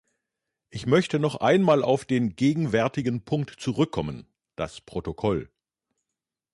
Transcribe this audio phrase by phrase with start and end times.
[0.71, 5.51] Ich möchte noch einmal auf den gegenwärtigen Punkt zurückkommen das Protokoll.